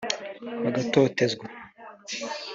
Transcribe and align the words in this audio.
bagatotezwa 0.63 1.45